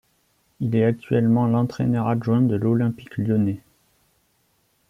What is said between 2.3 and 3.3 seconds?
de l'Olympique